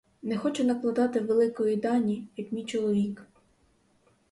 [0.23, 3.25] Не хочу накладати великої дані, як мій чоловік.